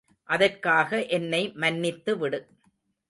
அதற்காக 0.29 1.05
என்னை 1.09 1.41
மன்னித்துவிடு. 1.55 2.39